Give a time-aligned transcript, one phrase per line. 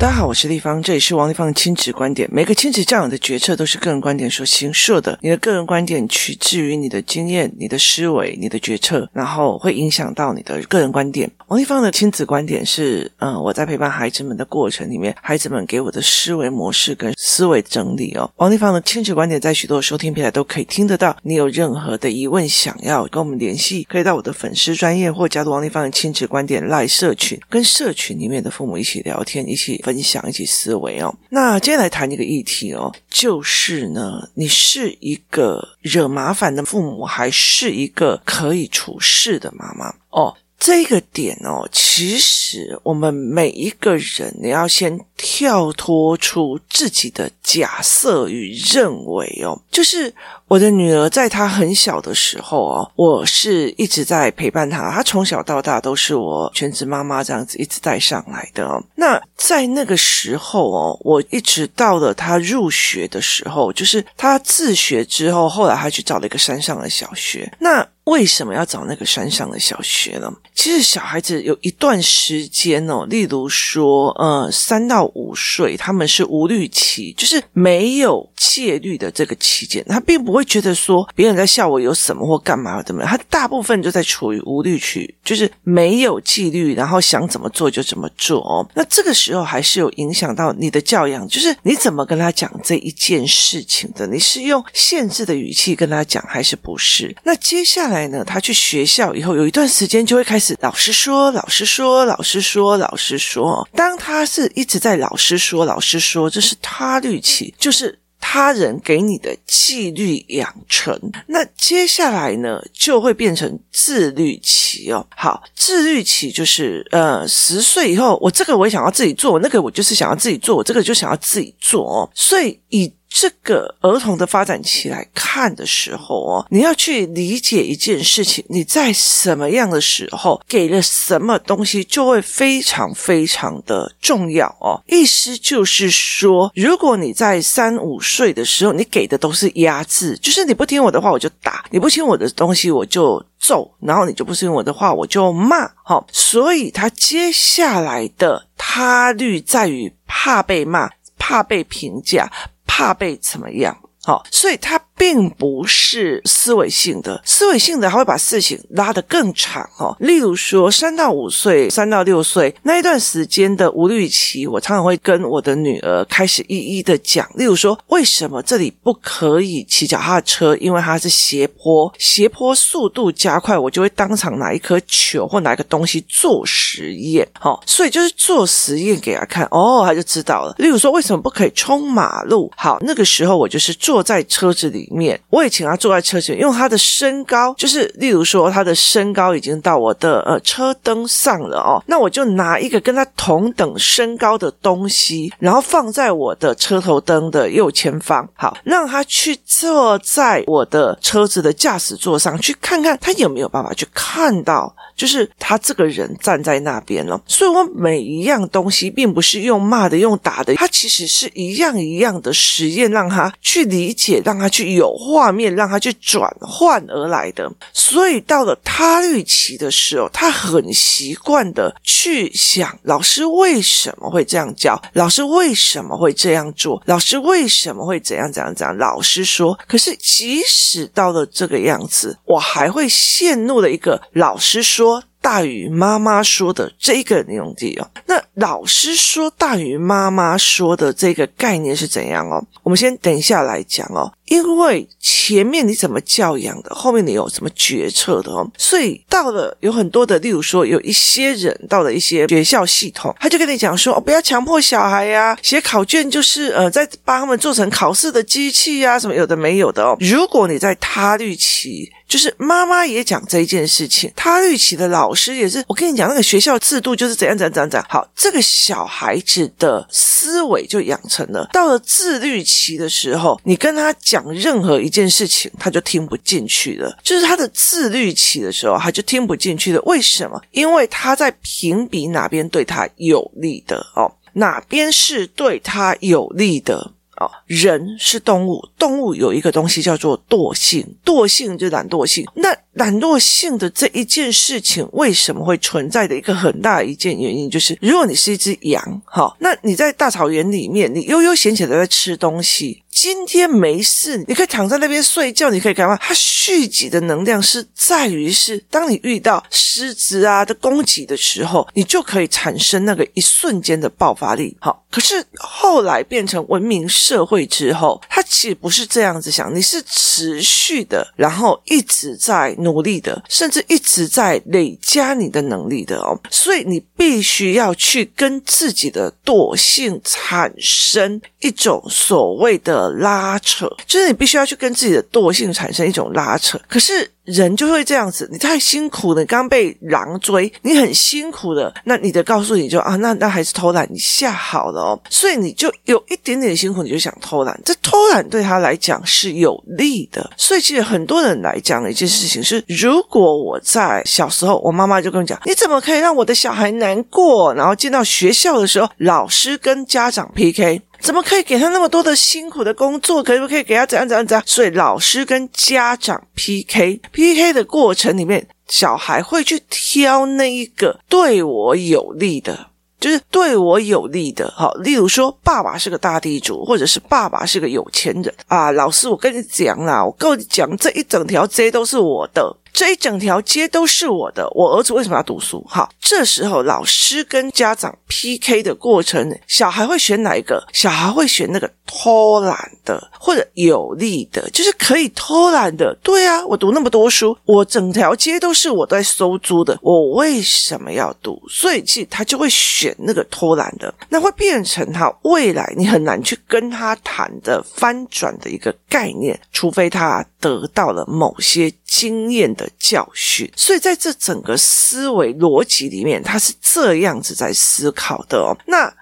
[0.00, 2.28] 大家好，我是丽芳，这里是王丽芳的亲子观点。
[2.32, 11.28] 每个亲子教养的决策都是个人观点所形塑的，你的个人观点取自于你的经验、你的思维、你的决策，然后会影响到你的个人观点。
[11.48, 18.30] 王丽芳的亲子观点是，嗯、我在陪伴孩子们的过程里面，孩子们给我的思维模式跟思维整理哦。
[18.36, 21.16] 王丽芳的亲子观点在许多收听平台都可以听得到。
[21.24, 29.82] 你有任何的疑问想要跟我们联系，可以到我的粉丝专业或加入王丽芳的亲子观点赖社群，跟社群里面的父母一起聊天，一起。
[29.88, 31.14] 分享一起思维哦。
[31.30, 40.36] 那接下来谈一个议题哦，就是呢，你是一个惹麻烦的父母，还是一个可以处事的妈妈哦？
[40.58, 50.14] 这个点哦，其实我们每一个人，你要先跳脱出自己的假设与认为哦，就是
[50.46, 58.82] 我的女儿在她很小的时候哦，我是一直在陪伴她，她从小到大都是我全职妈妈这样子一直带上来的哦。
[58.94, 67.52] 那在那个时候哦，我一直到了她入学的时候，就是她自学之后，后来她去找了一个山上的小学。
[67.58, 70.32] 那为什么要找那个山上的小学呢？
[70.54, 88.66] 其实小孩子有一段时间哦，例如说，呃，三到五岁，他们是无虑期，就是没有戒律的这个期间，他并不会觉得说别人在笑我有什么或干嘛怎么样，他大部分就在处于无虑期，就是没有纪律，然后想怎么做就怎么做哦。
[88.74, 94.06] 那这个时候还是有影响到你的教养，就是你怎么跟他讲这一件事情的？
[94.06, 97.14] 你是用限制的语气跟他讲，还是不是？
[97.22, 98.08] 那接下来。
[98.08, 103.68] 呢，他去学校以后，有一段时间就会开始老师说，老师说，老师说，老师说。
[103.74, 110.98] 当他是一直在老师说，老师说，这是他律期，就是他人给你的纪律养成。
[111.26, 115.06] 那接下来呢，就会变成自律期哦。
[115.16, 122.10] 好，自律期就是呃，十岁以后，我这个我也想要自己做，那个我就是想要自己做，我这个就想要自己做哦。
[122.14, 134.80] 所以以这个儿童的发展期来看的时候哦，你要去理解一件事情，你在什么样的时候给了什么东西，就会非常非常的重要哦。
[134.86, 152.30] 意思就是说，如果你在三五岁的时候，你给的都是压制，就是你不听我的话我就打，你不听我的东西我就揍，然后你就不听我的话我就骂，好，所以他接下来的他律在于怕被骂，怕被评价。
[152.68, 153.76] 怕被怎么样？
[154.08, 154.80] 好，所以他。
[154.98, 159.96] 并不是思维性的，思维性的还会把事情拉得更长哦。
[160.00, 167.24] 例如说，三到五岁、三到六岁那一段时间的无虑期，我常常会跟我的女儿开始一一的讲。
[167.36, 170.56] 例如说，为什么这里不可以骑脚踏车？
[170.56, 177.24] 因为它是斜坡，斜坡速度加快，我就会当场拿一颗球或拿一个东西做实验。
[177.38, 180.52] 好，所以就是做实验给他看，哦，他就知道了。
[180.58, 182.50] 例如说，为什么不可以冲马路？
[182.56, 184.88] 好，那个时候我就是做坐在车子里。
[184.90, 204.74] 面我也请他坐在车前，因为他的身高就是，例如说他的身高已经到我的呃车灯上了哦，那我就拿一个跟他同等身高的东西，然后放在我的车头灯的右前方，好，让他去坐在我的车子的驾驶座上去看看他有没有办法去看到。
[204.98, 217.48] 就是他这个人站在那边了，所以我每一样东西并不是用骂的、用打的，他其实是一样一样的实验，让他去理解，让他去有画面，让他去转换而来的。
[217.72, 224.82] 所以到了他预期的时候，他很习惯的去想：老师为什么会这样教？
[224.94, 226.82] 老师为什么会这样做？
[226.86, 228.76] 老师为什么会怎样怎样怎样？
[228.76, 234.87] 老师说，可是即使到了这个样子，我还会陷入了一个老师说。
[235.20, 242.42] 大于妈妈说的这个内容题哦，那老师说大于妈妈说的这个概念是怎样哦？
[242.62, 259.96] 我们先等一下来讲哦，因为前面你怎么教养的，后面你有什么决策的哦，所以到了有很多的，例如说有一些人到了一些学校系统，他就跟你讲说哦，不要强迫小孩呀，写考卷就是呃，在帮他们做成考试的机器呀，什么有的没有的哦。
[260.00, 261.90] 如果你在他律期。
[262.08, 265.62] 就是妈妈也讲这一件事情，他律期的老师也是。
[265.68, 267.86] 我跟你讲，那个学校制度就是怎样怎样怎样怎样。
[267.86, 271.46] 好，这个小孩子的思维就养成了。
[271.52, 276.98] 到了自律期的时候，你跟他讲讲任何一件事情，他就听不进去了。
[277.02, 279.80] 就是他的自律期的时候，他就听不进去了。
[279.82, 280.40] 为什么？
[280.50, 286.92] 因为他在评比哪边对他有利的哦，哪边是对他有利的。
[287.20, 292.24] 哦，人是动物，动物有一个东西叫做惰性，惰性就懒惰性。
[292.32, 302.82] 那懒惰性的这一件事情，为什么会存在的一个很大一件原因，就是如果你是一只羊，哈，那你在大草原里面，你悠悠闲闲的在吃东西。
[302.90, 305.96] 今天没事，你可以躺在那边睡觉，你可以干嘛？
[305.98, 314.56] 它蓄积的能量是在于是，当你遇到狮子啊的攻击的时候，你就可以产生那个一瞬间的爆发力。
[314.58, 326.18] 好，可是后来变成文明社会之后，它其实不是这样子想，你是持续的，然后一直在努力的，甚至一直在累加你的能力的哦。
[326.30, 332.88] 所以你必须要去跟自己的惰性产生一种所谓的。
[332.98, 357.52] 拉扯，就是你必须要去跟自己的惰性产生一种拉扯，可是人就会这样子，你太辛苦了，你刚被狼追，你很辛苦的，那你的告诉你就啊，那那还是偷懒一下好了哦， 所以你就有一点点辛苦，你就想偷懒，这偷懒对他来讲是有利的，所以其实很多人来讲的一件事情是，如果我在小时候，我妈妈就跟我讲，你怎么可以让我的小孩难过？
[357.54, 360.80] 然后进到学校的时候，老师跟家长 PK。
[361.00, 363.22] 怎么可以给他那么多的辛苦的工作？
[363.22, 364.42] 可不可以给他怎样怎样怎样？
[364.46, 372.66] 所以老师跟家长 PK，PK 的过程里面，小孩会去挑那一个对我有利的，
[373.00, 374.52] 就是对我有利的。
[374.56, 378.72] 好，例如说，爸爸是个大地主，或者是爸爸是个有钱人啊。
[378.72, 382.54] 老师，我跟你讲啦，我跟你讲，这一整条街都是我的。
[382.78, 385.66] 这一整条街都是我的，我儿子为什么要读书？
[385.68, 390.64] 好，这时候老师跟家长 PK 的过程，小孩会选哪一个？
[390.72, 395.92] 小孩会选那个偷懒的或者有利的，就是可以偷懒的。
[396.04, 401.42] 对啊，我读那么多书，我整条街都是我在收租的，我为什么要读？
[401.48, 418.56] 所以其实他就会选那个偷懒的，那会变成他未来你很难去跟他谈的翻转的一个概念，除非他得到了某些经验的教训，所以在这整个思维逻辑里面，他是这样子在思考的哦。
[418.66, 418.92] 那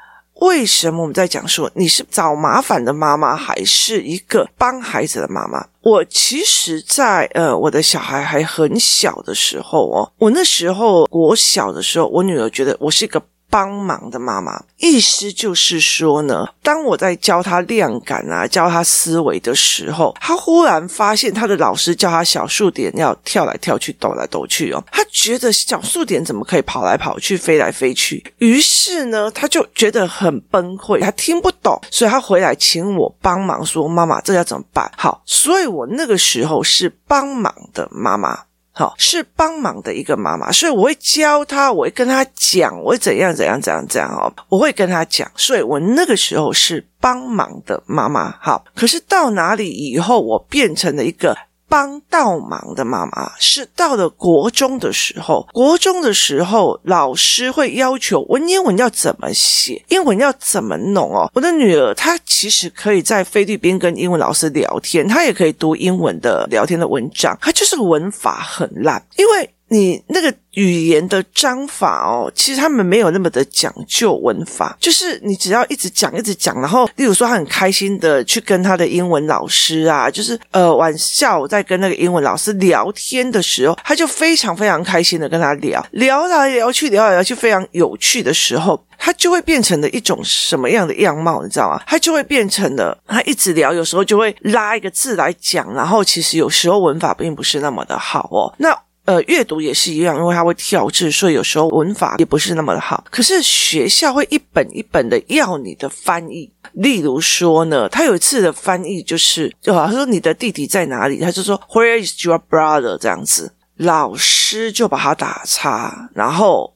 [0.40, 5.66] 为什么我们在讲说你是找麻烦的妈妈，还是一个帮孩子的妈妈？
[5.82, 13.22] 我其实在，呃我的小孩还很小的时候哦，我那时候我小的时候，我女儿觉得我是一个。
[13.48, 28.22] 帮忙的妈妈，意思就是说呢，当我在教他量感啊，教他思维的时候，他忽然发现他的老师叫他小数点要跳来跳去、抖来抖去哦，他觉得小数点怎么可以跑来跑去、飞来飞去？
[28.38, 38.44] 于是呢，他就觉得很崩溃，他听不懂，所以他回来请我帮忙，说：“妈妈，这要怎么办？”好，所以我那个时候是帮忙的妈妈。
[38.78, 48.36] 好，是帮忙的一个妈妈，所以我会教他，我会跟他讲，我会怎样怎样怎样怎样哦，我会跟他讲，所以我那个时候是帮忙的妈妈。
[48.38, 51.34] 好，可是到哪里以后，我变成了一个。
[51.68, 61.30] 帮倒忙的妈妈是到了国中的时候，国中的时候，老师会要求文言文要怎么写，英文要怎么弄哦。
[61.34, 69.50] 我的女儿她其实可以在菲律宾跟英文老师聊天，她也可以读英文的聊天的文章，她就是文法很烂，因为。
[69.68, 91.82] 你那个语言的章法哦，其实他们没有那么的讲究文法，就是你只要一直讲一直讲，然后例如说他很开心的去跟他的英文老师啊，就是呃晚下午在跟那个英文老师聊天的时候，他就非常非常开心的跟他聊，聊来聊去，聊来聊去非常有趣的时候，他就会变成了一种什么样的样貌，你知道吗？
[91.86, 98.74] 他就会变成了他一直聊，有时候就会拉一个字来讲，然后其实有时候文法并不是那么的好哦，那。
[99.06, 103.04] 呃，阅读也是一样，因为它会跳字，所以有时候文法也不是那么的好。
[103.08, 112.98] 可是学校会一本一本的要你的翻译，例如说呢，他有一次的翻译就是，就好像说你的弟弟在哪里，他就说 Where is your brother？
[112.98, 116.10] 这样子，老师就把他打叉。
[116.12, 116.74] 然后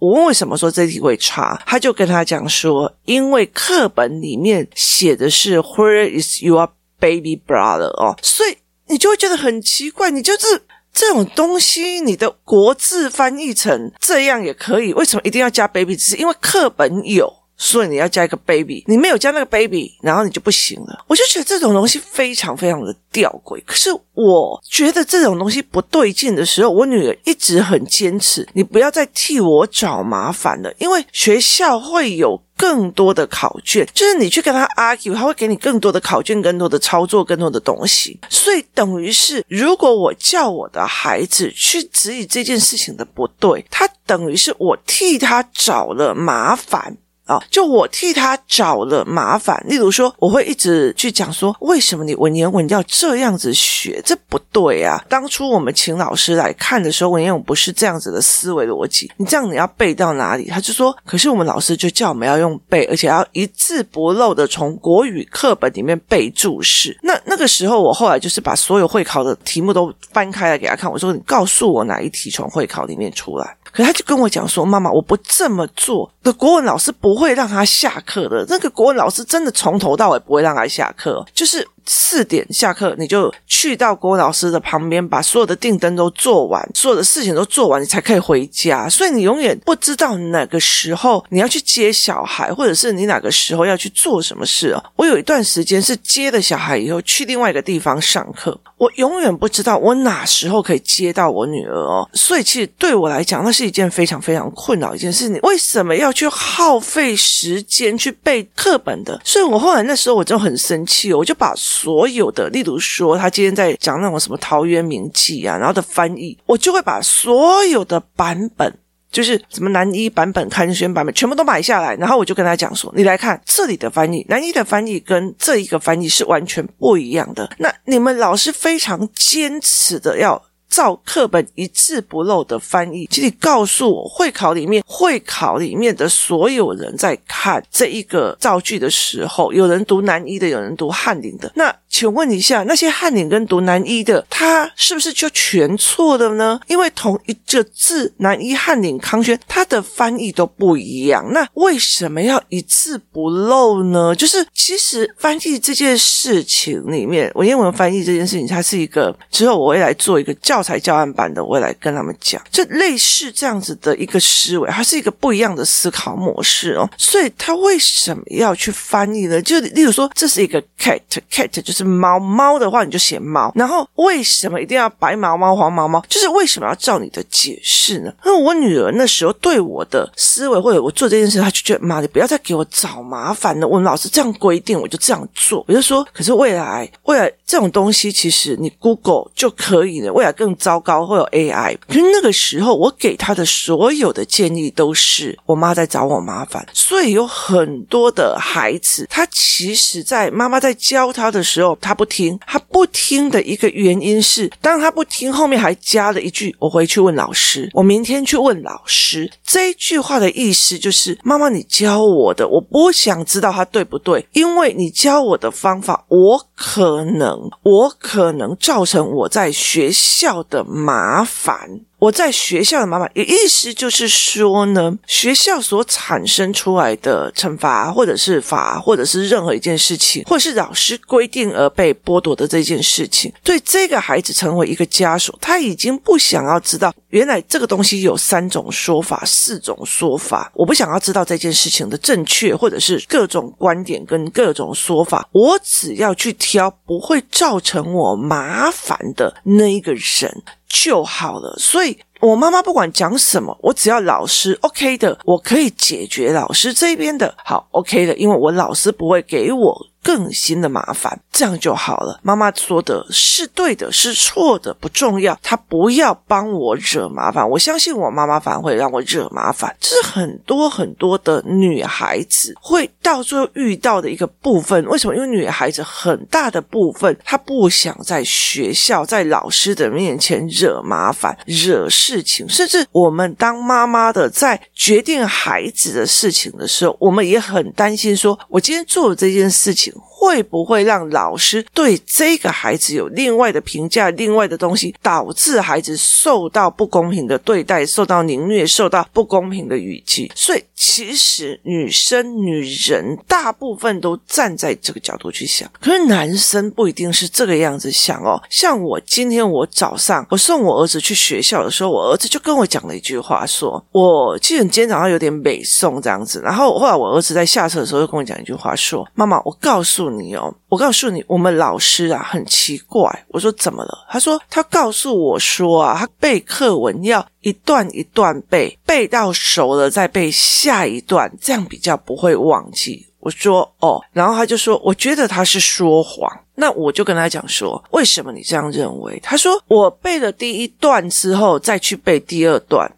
[0.00, 7.86] 我问为什么说这题会差，他就跟他讲说，因为课本里面写的是 Where is your baby brother？
[8.02, 8.56] 哦，所以
[8.88, 10.62] 你就会觉得很奇怪，你就是。
[10.98, 15.94] 这种东西，你的国字翻译成这样也可以，为什么一定要加 baby？
[15.94, 18.82] 只是因为课本有，所以你要加一个 baby。
[18.86, 21.04] 你没有加那个 baby，然后你就不行了。
[21.06, 23.62] 我就觉得这种东西非常非常的吊诡。
[23.66, 32.40] 可是我觉得这种东西不对劲的时候，我女儿一直很坚持，你不要再替我找麻烦了，因为学校会有。
[32.58, 38.18] 更多的考卷，就是你去跟他 argue，他会给你更多的考卷、更多的操作、更多的东西。
[38.28, 46.96] 所以等于是，如果我叫我的孩子去质疑这件事情的不对，他等于是我替他找了麻烦。
[47.28, 49.62] 啊，就我替他找了麻烦。
[49.68, 54.02] 例如说，我会一直去讲说，为什么你文言文要这样子学？
[54.04, 55.04] 这不对啊！
[55.10, 59.12] 当初我们请老师来看的时候，文言文不是这样子的思维逻辑。
[59.18, 60.46] 你这样你要背到哪里？
[60.46, 66.98] 他就说，可是我们老师就叫我们要用背，而且要一字不漏的从国语课本里面背注释。
[67.02, 70.90] 那那个时候，我后来就是把所有会考的题目都翻开来给他看。
[70.90, 73.54] 我说，你告诉我哪一题从会考里面出来？
[73.72, 78.44] 可他就跟我讲说：“妈妈，我不这么做的，国文老师不会让他下课的。
[78.48, 88.88] 那个国文老师真的从头到尾不会让他下课，就是。”四点下课，你就去到国文老师的旁边，把所有的订单都做完，所有的事情都做完，你才可以回家。
[88.88, 94.84] 所以你永远不知道哪个时候你要去接小孩，或者是你哪个时候要去做什么事哦。
[94.96, 102.08] 我有一段时间是接了小孩以后去另外一个地方上课，我永远不知道我哪时候可以接到我女儿哦。
[102.12, 105.28] 所以其实对我来讲，那是一件非常非常困扰一件事。
[105.28, 109.18] 你为什么要去耗费时间去背课本的？
[109.24, 111.54] 所以我后来那时候我就很生气，我就把。
[111.80, 118.72] 所有的，例如说，他今天在讲那种什么《陶渊明记》啊，然后的翻译，我就会把所有的版本，
[119.12, 127.48] 就是什么南一版本、刊轩版本，全部都买下来，然后我就跟他讲说：“你来看这里的翻译，南一的翻译跟这一个翻译是完全不一样的。
[127.58, 141.74] 那你们老师非常坚持的要。”照课本一字不漏的翻译，请你告诉我，会考里面会考里面的所有人在看这一个造句的时候，有人读南一的，有人读翰林的，那。
[141.88, 146.60] 请问一下，那些翰林跟读南一的，他是不是就全错的呢？
[146.66, 151.26] 因为同一个字，南一、翰林、康轩，他的翻译都不一样。
[151.32, 154.14] 那为什么要一字不漏呢？
[154.14, 166.88] 就是其实翻译这件事情里面，文言文翻译这件事情，它是一个之后我会来做一个教材教案版的，我会来跟他们讲，就类似这样子的一个思维，它是一个不一样的思考模式哦。
[166.98, 169.40] 所以他为什么要去翻译呢？
[169.40, 171.77] 就例如说，这是一个 cat，cat 就是。
[171.78, 173.52] 是猫猫的话，你就写猫。
[173.54, 176.02] 然后为什么一定要白毛猫、黄毛猫？
[176.08, 178.12] 就是为什么要照你的解释呢？
[178.26, 183.66] 因为我女儿那时候对我的思维，或者我做这件事，她就觉得妈，你不要再给我找麻烦了。
[183.66, 185.64] 我们老师这样规定，我就这样做。
[185.68, 190.12] 我就说，可是未来，未来这种东西，其实你 Google 就可以了。
[190.12, 191.76] 未来更糟糕，会有 AI。
[191.86, 196.66] 可是那个时候，我给她的所有的建议都是我妈在找我麻烦。
[196.72, 201.67] 所以有很多的孩子，他其实在妈妈在教他的时候。
[201.80, 221.80] 他不听，他不听的一个原因是，当他不听，后面还加了一句：“我回去问老师，我明天去问老师。”这一句话的意思就是，妈妈，你教我的，我不想知道他对不对，因为你教我的方法，我可能，我可能造成我在学校的麻烦。
[221.98, 250.42] 我在学校的妈妈，意思就是说呢，学校所产生出来的惩罚，或者是罚，或者是任何一件事情，或者是老师规定而被剥夺的这件事情，对这个孩子成为一个枷锁，他已经不想要知道原来这个东西有三种说法、四种说法，我不想要知道这件事情的正确，或者是各种观点跟各种说法，我只要去挑不会造成我麻烦的那一个人。
[250.68, 259.86] 就好了，所以我妈妈不管讲什么，我只要老师 OK 的，我可以解决老师这边的，好 OK 的，因为我老师不会给我。
[260.02, 262.18] 更新的麻烦，这样就好了。
[262.22, 267.48] 妈妈说的是对的，是错的不重要，她不要帮我惹麻烦。
[267.48, 274.84] 我相信我妈妈反而会让我惹麻烦，这是很多很多的女孩子会到最后遇到的一个部分。
[274.86, 275.14] 为什么？
[275.14, 282.48] 因为女孩子很大的部分，她不想在学校、在老师的面前惹麻烦、惹事情。
[282.48, 289.92] 甚至我们当妈妈的，在决定孩子的事情的时候，我们也很担心说，我今天做的这件事情。
[290.20, 300.30] 会不会让老师对这个孩子有另外的评价、另外的东西，导致孩子受到不公平的对待、受到凌虐、受到不公平的语气？
[300.34, 308.42] 所以，其实女生、女人大部分都站在这个角度去想，可是男生不一定是这个样子想哦。
[308.50, 323.24] 像我今天我早上我送我儿子去学校的时候，我儿子就跟我讲了一句话，说：“我记得你今天早上有点美送这样子。”然后后来我儿子在下车的时候就跟我讲一句话，说：“妈妈，我告诉。”你哦，我告诉你，我们老师啊很奇怪。
[323.28, 324.06] 我说怎么了？
[324.10, 333.06] 他说他告诉我说啊，他背课文要一段一段背，背到熟了再背下一段，这样比较不会忘记。
[333.20, 336.30] 我说哦，然后他就说，我觉得他是说谎。
[336.54, 339.18] 那我就跟他讲说，为什么你这样认为？
[339.22, 342.90] 他说我背了第一段之后再去背第二段，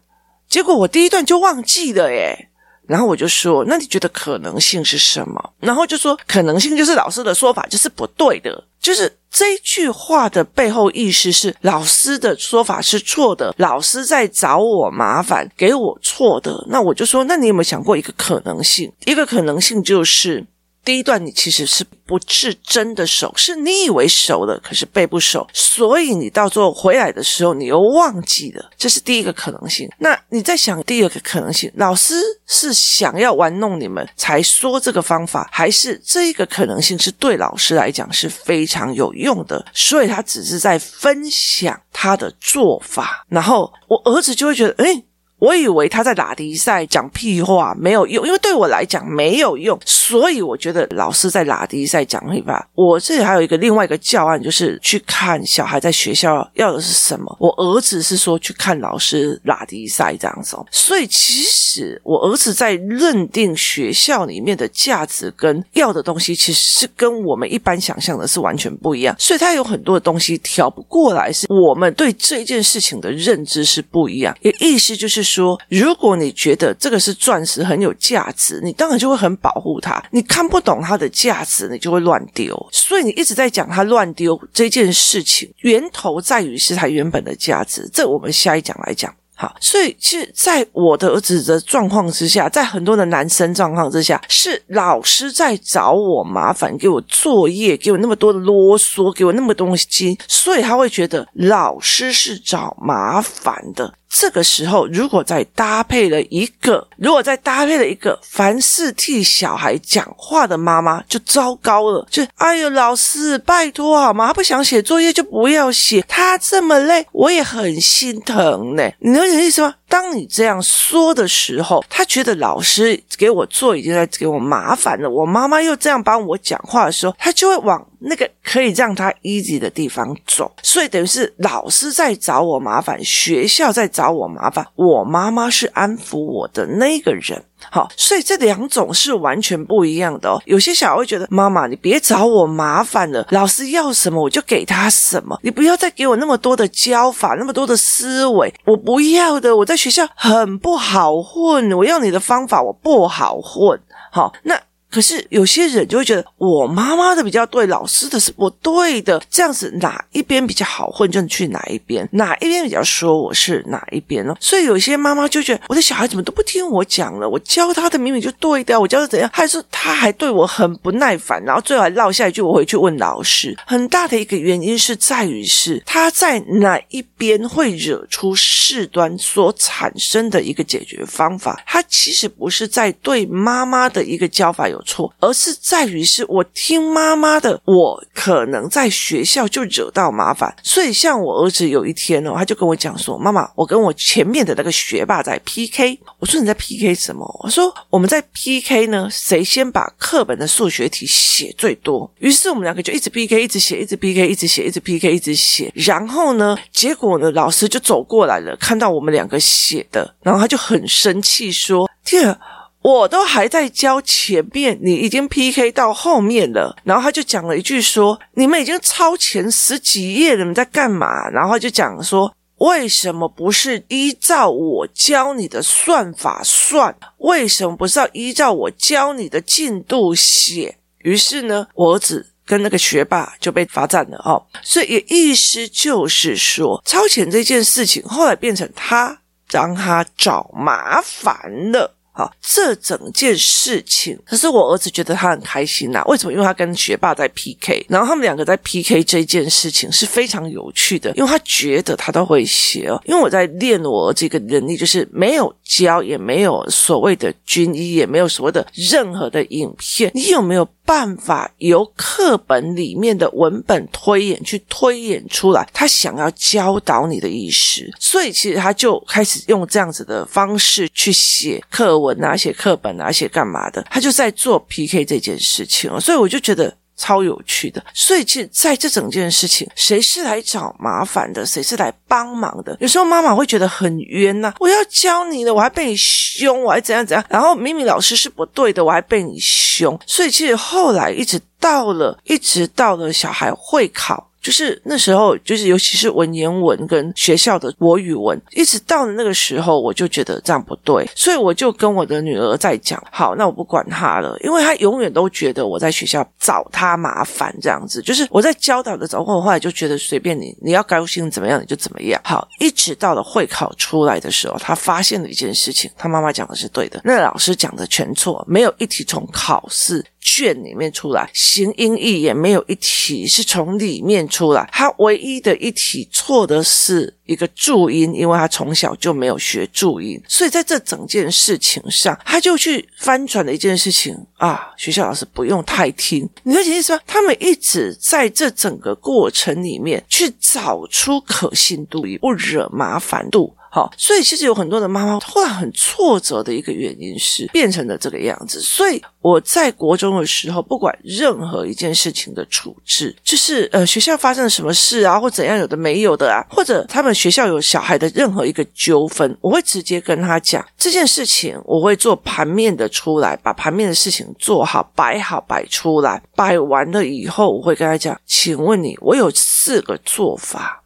[0.47, 2.49] 结果我第一段就忘记了耶。
[2.91, 5.53] 然后我就说，那你觉得可能性是什么？
[5.61, 16.65] 然后就说可能性就是老师的说法就是不对的，就是这句话的背后意思是老师的说法是错的，老师在找我麻烦，给我错的。
[16.67, 18.91] 那我就说，那你有没有想过一个可能性？
[19.05, 20.45] 一个可能性就是。
[20.83, 29.89] 第一段你其实是不是真的熟，是你以为熟了，可是背不熟，所以你到最后回来的时候你又忘记了，这是第一个可能性。
[29.99, 32.15] 那你在想第二个可能性，老师
[32.47, 45.05] 是想要玩弄你们才说这个方法，还是这一个可能性是对老师来讲是非常有用的，所以他只是在分享他的做法，然后我儿子就会觉得，诶
[45.41, 52.63] 我以为他在打比赛讲屁话没有用，因为对我来讲没有用，所以我觉得老师在打比赛讲屁话。
[52.75, 57.35] 我这里还有一个另外一个教案，就是去看小孩在学校要的是什么。
[57.39, 75.30] 我儿子是说去看老师打比赛这样子，所以其实我儿子在认定学校里面的价值跟要的东西，其实是跟我们一般想象的是完全不一样，所以他有很多的东西调不过来，是我们对这件事情的认知是不一样，也意思就是。
[75.31, 80.03] 说，如果你觉得这个是钻石很有价值，你当然就会很保护它。
[80.11, 82.55] 你看不懂它的价值，你就会乱丢。
[82.71, 87.89] 所以你一直在讲它乱丢这件事情，源头在于是它原本的价值。
[87.93, 89.13] 这我们下一讲来讲。
[89.33, 103.91] 好，所以其实在我的儿子的状况之下，在很多的男生状况之下，是老师在找我麻烦，给我作业，给我那么多的啰嗦，给我那么多东西，所以他会觉得老师是找麻烦的。
[104.13, 112.05] 这个时候，如果再搭配了一个，如果再搭配了一个凡事替小孩讲话的妈妈，就糟糕了。
[112.11, 114.27] 就哎呦，老师，拜托好吗？
[114.27, 118.83] 他不想写作业就不要写，他这么累，我也很心疼呢。
[118.99, 119.73] 你能理解意思吗？
[119.87, 130.51] 当你这样说的时候，他觉得老师给我做已经在给我麻烦了，我妈妈又这样帮我讲话的时候，他就会往那个可以让他 easy 的地方走。
[130.63, 137.43] 所以等于是老师在找我麻烦，学校在找我麻烦，我妈妈是安抚我的那个人。
[137.69, 140.41] 好，所以这两种是完全不一样的哦。
[140.45, 149.55] 有些小孩会觉得，妈妈，你别找我麻烦了，老师要什么我就给他什么，你不要再给我那么多的教法，那么多的思维，我不要的。
[149.55, 153.79] 我在学校很不好混，我要你的方法，我不好混。
[154.11, 154.59] 好，那。
[154.91, 164.35] 可是有些人就会觉得我妈妈的比较对，老师的是不对的，这样子哪一边比较好混就去哪一边，哪一边比较说我是哪一边呢？
[164.41, 173.57] 所以有些妈妈就觉得我的小孩怎么都不听我讲了，我教他的明明就对的，我教的怎样，还是他还对我很不耐烦，然后最后还落下一句我回去问老师。
[173.65, 184.80] 很大的一个原因是在于是他在哪一边会惹出事端所产生的一个解决方法，他其实不是在对妈妈的一个教法有。
[184.85, 205.71] 错，而是在于是我听妈妈的，我可能在学校就惹到麻烦，所以像我儿子有一天哦，他就跟我讲说：“妈妈，我跟我前面的那个学霸在 PK。”我说：“你在 PK 什么？”我说：“我们在 PK 呢，谁先把课本的数学题写最多。”于是我们两个就一直 PK，一直写，一直 PK，一直写，一直 PK，一直写。
[205.75, 212.37] 然后呢，结果呢，老师就走过来了，看到我们两个写的，然后他就很生气说：“天啊！”
[212.81, 216.75] 我都还在教前面，你已经 PK 到后面了。
[216.83, 226.95] 然后他就讲了一句说：“你们已经超前十几页了，你们在干嘛？”然后就讲说：“为什么不是依照我教你的算法算？
[227.17, 234.41] 为什么不是要依照我教你的进度写？”于是呢，我儿子跟那个学霸就被罚站了哦。
[234.63, 239.19] 所以也意思就是说，超前这件事情后来变成他
[239.51, 241.95] 让他找麻烦了。
[242.13, 246.05] 好，这整件事情，可是我儿子觉得他很开心呐、啊。
[246.05, 246.33] 为什么？
[246.33, 253.01] 因为他跟学霸在 PK，然后他们两个在 PK 这件事情是非常有趣的，因为他觉得他都会写哦。
[253.05, 260.67] 因为我在练我这个能力，就是没有教，也没有所谓的军医，也没有所谓的任何的影片，你有没有？
[260.91, 276.75] 办法由课本里面的文本推演去推演出来，他想要教导你的意识，所以其实他就开始用这样子的方式去写课文啊，写课本啊，写干嘛的，他就在做 PK 这件事情，所以我就觉得。
[277.01, 282.77] 超有趣的，所以其实在这整件事情，谁是来找麻烦的，谁是来帮忙的？
[282.79, 294.29] 有时候妈妈会觉得很冤呐、我要教你的，我还被你凶，我还怎样怎样，然后明明老师是不对的，我还被你凶，所以其实后来一直到了，一直到了小孩会考。
[294.41, 312.19] 就是那时候，就是尤其是文言文跟学校的国语文，一直到了那个时候，我就觉得这样不对，所以我就跟我的女儿在讲，好，那我不管她了，因为她永远都觉得我在学校找她麻烦，这样子，就是我在教导的时候，我后来就觉得随便你，你要高兴怎么样你就怎么样。
[312.23, 337.01] 好，一直到了会考出来的时候，她发现了一件事情，她妈妈讲的是对的，那老师讲的全错，没有一题从考试卷里面出来，形音义也没有一题是从里面出来，他唯一的一题错的是一个注音，因为他从小就没有学注音，所以在这整件事情上，他就去翻转了一件事情啊，学校老师不用太听，你理解意思吗？
[337.07, 343.55] 他们一直在这整个过程里面去找出可信度，与不惹麻烦度。
[343.73, 348.59] 好，所以其实有很多的妈妈突然很挫折的一个原因是变成了这个样子。
[348.59, 370.80] 所以我在国中的时候，不管任何一件事情的处置，就是呃学校发生了什么事啊，或怎样有的没有的啊，或者他们学校有小孩的任何一个纠纷，我会直接跟他讲这件事情，我会做盘面的出来，把盘面的事情做好，摆好摆出来，摆完了以后，我会跟他讲，请问你，我有四个做法。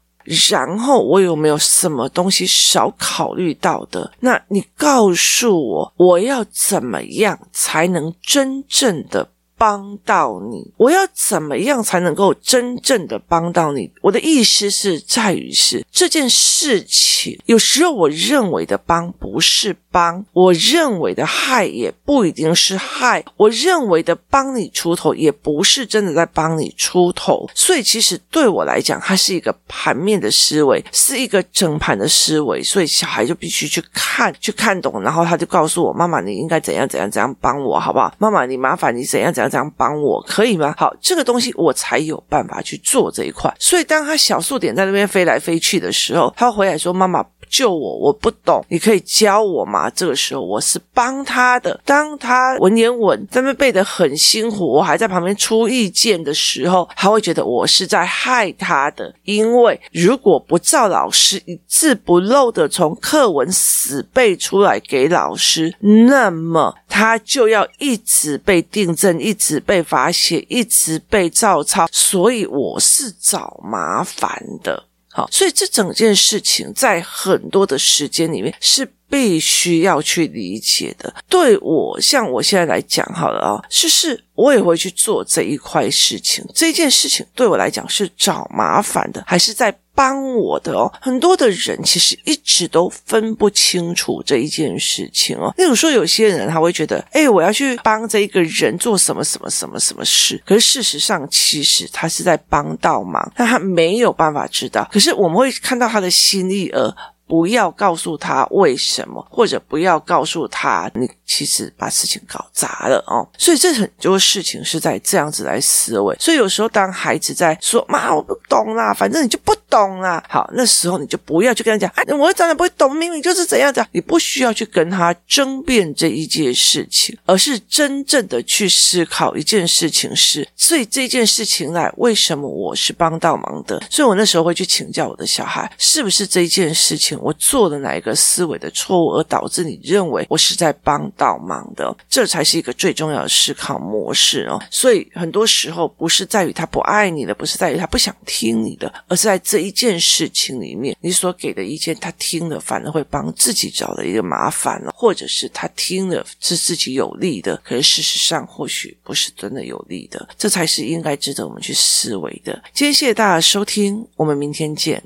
[0.51, 4.11] 然后我有没有什么东西少考虑到的？
[4.19, 10.73] 那你告诉我，我要怎么样才能真正的帮到你？
[10.77, 13.89] 我要怎么样才能够真正的帮到你？
[14.01, 27.49] 我的意思是在于是这件事情，有时候我认为的帮不是帮，我认为的害也不一定是害，我认为的帮你出头也不是真的在帮你出头。
[27.55, 32.61] 所以其实对我来讲，它是一个盘面的思维，是一个整盘的思维。
[32.61, 38.13] 所以小孩就必须去看，去看懂，然后他就告诉我：“妈妈，你应该怎样怎样怎样帮我，好不好？
[38.17, 40.73] 妈妈，你麻烦你怎样怎样。”怎样帮我可以吗？
[40.75, 43.53] 好，这个东西我才有办法去做这一块。
[43.59, 47.23] 所以当他小数点在那边飞来飞去的时候，他回来说：“妈妈。”
[47.55, 47.97] 救我！
[47.99, 49.89] 我不懂，你可以教我吗？
[49.89, 51.79] 这个时候我是帮他的。
[51.85, 59.13] 当他文言文在那背得很辛苦，我还在旁边出意见的时候，他会觉得我是在害他的。
[59.23, 71.87] 因为如果不照老师一字不漏的从课文死背出来给老师，那么他就要一直被订正，一直被罚写，一直被照抄。
[71.89, 74.83] 所以我是找麻烦的。
[75.15, 81.13] 好，所以这整件事情在很多的时间里面是必须要去理解的。
[81.29, 86.43] 对我，像我现在来讲好了啊，就是我也会去做这一块事情。
[86.53, 95.53] 这件事情对我来讲是找麻烦的，还是在帮我的哦，很多的人其实一直都分不清楚这一件事情哦。
[95.57, 104.85] 例如说，有些人他会觉得，哎，我要去帮这一个人做什么什么什么什么事，可是事实上，其实他是在帮倒忙，但他没有办法知道。
[104.91, 106.93] 可是我们会看到他的心意而。
[107.27, 113.27] 不要告诉他为什么，或者不要告诉他你其实把事情搞砸了哦。
[113.37, 116.15] 所以这很多事情是在这样子来思维。
[116.19, 120.23] 所以有时候当孩子在说“妈，我不懂啦”，反正你就不懂啦。
[120.29, 123.85] 好，那时候你就不要去跟他讲，哎，我当然不会懂，明明就是怎样的。
[123.91, 133.81] 你不需要去跟他争辩这一件事情，而是真正的去思考一件事情是：所以这件事情来，为什么我是帮倒忙的？
[133.89, 137.14] 所以我那时候会去请教我的小孩，是不是这一件事情。
[137.21, 141.95] 我做了哪一个思维的错误，而导致你认为我是在帮倒忙的？
[142.09, 144.61] 这才是一个最重要的思考模式哦。
[144.69, 160.27] 所以很多时候不是在于他不爱你的，不是在于他不想听你的，而是在这一件事情里面，你所给的意见，他听了反而会帮自己找了一个麻烦了，或者是他听了是自己有利的，可是事实上或许不是真的有利的。
[160.37, 162.53] 这才是应该值得我们去思维的。
[162.73, 165.01] 今天谢谢大家收听，我们明天见。